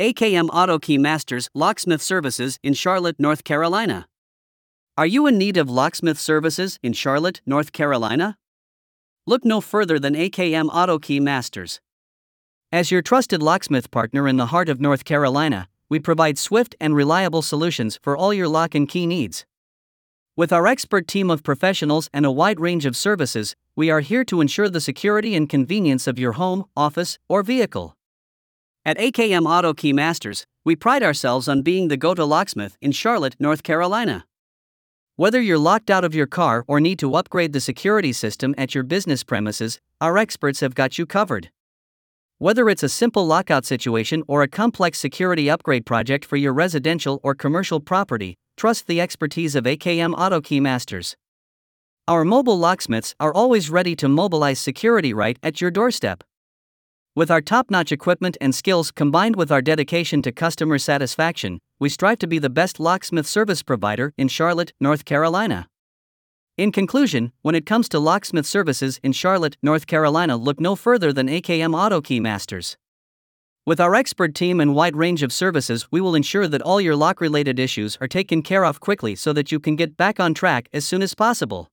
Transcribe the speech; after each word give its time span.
AKM 0.00 0.48
Auto 0.52 0.80
Key 0.80 0.98
Masters 0.98 1.48
Locksmith 1.54 2.02
Services 2.02 2.58
in 2.64 2.74
Charlotte, 2.74 3.14
North 3.20 3.44
Carolina. 3.44 4.08
Are 4.98 5.06
you 5.06 5.28
in 5.28 5.38
need 5.38 5.56
of 5.56 5.70
locksmith 5.70 6.18
services 6.18 6.80
in 6.82 6.94
Charlotte, 6.94 7.40
North 7.46 7.70
Carolina? 7.70 8.36
Look 9.24 9.44
no 9.44 9.60
further 9.60 10.00
than 10.00 10.16
AKM 10.16 10.68
Auto 10.72 10.98
Key 10.98 11.20
Masters. 11.20 11.80
As 12.72 12.90
your 12.90 13.02
trusted 13.02 13.40
locksmith 13.40 13.92
partner 13.92 14.26
in 14.26 14.36
the 14.36 14.46
heart 14.46 14.68
of 14.68 14.80
North 14.80 15.04
Carolina, 15.04 15.68
we 15.88 16.00
provide 16.00 16.38
swift 16.38 16.74
and 16.80 16.96
reliable 16.96 17.40
solutions 17.40 18.00
for 18.02 18.16
all 18.16 18.34
your 18.34 18.48
lock 18.48 18.74
and 18.74 18.88
key 18.88 19.06
needs. 19.06 19.46
With 20.36 20.52
our 20.52 20.66
expert 20.66 21.06
team 21.06 21.30
of 21.30 21.44
professionals 21.44 22.10
and 22.12 22.26
a 22.26 22.32
wide 22.32 22.58
range 22.58 22.84
of 22.84 22.96
services, 22.96 23.54
we 23.76 23.90
are 23.90 24.00
here 24.00 24.24
to 24.24 24.40
ensure 24.40 24.68
the 24.68 24.80
security 24.80 25.36
and 25.36 25.48
convenience 25.48 26.08
of 26.08 26.18
your 26.18 26.32
home, 26.32 26.64
office, 26.76 27.20
or 27.28 27.44
vehicle. 27.44 27.96
At 28.86 28.98
AKM 28.98 29.46
Auto 29.46 29.72
Key 29.72 29.94
Masters, 29.94 30.46
we 30.62 30.76
pride 30.76 31.02
ourselves 31.02 31.48
on 31.48 31.62
being 31.62 31.88
the 31.88 31.96
go 31.96 32.12
to 32.12 32.22
locksmith 32.22 32.76
in 32.82 32.92
Charlotte, 32.92 33.34
North 33.38 33.62
Carolina. 33.62 34.26
Whether 35.16 35.40
you're 35.40 35.56
locked 35.56 35.88
out 35.88 36.04
of 36.04 36.14
your 36.14 36.26
car 36.26 36.66
or 36.68 36.80
need 36.80 36.98
to 36.98 37.14
upgrade 37.14 37.54
the 37.54 37.62
security 37.62 38.12
system 38.12 38.54
at 38.58 38.74
your 38.74 38.84
business 38.84 39.24
premises, 39.24 39.80
our 40.02 40.18
experts 40.18 40.60
have 40.60 40.74
got 40.74 40.98
you 40.98 41.06
covered. 41.06 41.48
Whether 42.36 42.68
it's 42.68 42.82
a 42.82 42.90
simple 42.90 43.26
lockout 43.26 43.64
situation 43.64 44.22
or 44.28 44.42
a 44.42 44.48
complex 44.48 44.98
security 44.98 45.48
upgrade 45.48 45.86
project 45.86 46.26
for 46.26 46.36
your 46.36 46.52
residential 46.52 47.20
or 47.22 47.34
commercial 47.34 47.80
property, 47.80 48.36
trust 48.58 48.86
the 48.86 49.00
expertise 49.00 49.54
of 49.54 49.64
AKM 49.64 50.12
Auto 50.12 50.42
Key 50.42 50.60
Masters. 50.60 51.16
Our 52.06 52.22
mobile 52.22 52.58
locksmiths 52.58 53.14
are 53.18 53.32
always 53.32 53.70
ready 53.70 53.96
to 53.96 54.10
mobilize 54.10 54.60
security 54.60 55.14
right 55.14 55.38
at 55.42 55.62
your 55.62 55.70
doorstep. 55.70 56.22
With 57.16 57.30
our 57.30 57.40
top 57.40 57.70
notch 57.70 57.92
equipment 57.92 58.36
and 58.40 58.52
skills 58.52 58.90
combined 58.90 59.36
with 59.36 59.52
our 59.52 59.62
dedication 59.62 60.20
to 60.22 60.32
customer 60.32 60.80
satisfaction, 60.80 61.60
we 61.78 61.88
strive 61.88 62.18
to 62.18 62.26
be 62.26 62.40
the 62.40 62.50
best 62.50 62.80
locksmith 62.80 63.24
service 63.24 63.62
provider 63.62 64.12
in 64.18 64.26
Charlotte, 64.26 64.72
North 64.80 65.04
Carolina. 65.04 65.68
In 66.58 66.72
conclusion, 66.72 67.30
when 67.42 67.54
it 67.54 67.66
comes 67.66 67.88
to 67.90 68.00
locksmith 68.00 68.46
services 68.46 68.98
in 69.04 69.12
Charlotte, 69.12 69.56
North 69.62 69.86
Carolina, 69.86 70.36
look 70.36 70.58
no 70.58 70.74
further 70.74 71.12
than 71.12 71.28
AKM 71.28 71.72
Auto 71.72 72.00
Key 72.00 72.18
Masters. 72.18 72.76
With 73.64 73.78
our 73.78 73.94
expert 73.94 74.34
team 74.34 74.58
and 74.58 74.74
wide 74.74 74.96
range 74.96 75.22
of 75.22 75.32
services, 75.32 75.86
we 75.92 76.00
will 76.00 76.16
ensure 76.16 76.48
that 76.48 76.62
all 76.62 76.80
your 76.80 76.96
lock 76.96 77.20
related 77.20 77.60
issues 77.60 77.96
are 78.00 78.08
taken 78.08 78.42
care 78.42 78.64
of 78.64 78.80
quickly 78.80 79.14
so 79.14 79.32
that 79.34 79.52
you 79.52 79.60
can 79.60 79.76
get 79.76 79.96
back 79.96 80.18
on 80.18 80.34
track 80.34 80.68
as 80.72 80.84
soon 80.84 81.00
as 81.00 81.14
possible. 81.14 81.70